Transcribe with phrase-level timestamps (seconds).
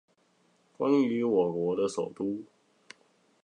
[0.79, 2.41] 關於我國的首都